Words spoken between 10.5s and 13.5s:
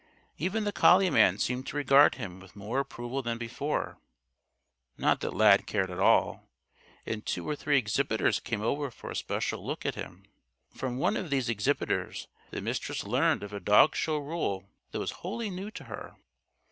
From one of these exhibitors the Mistress learned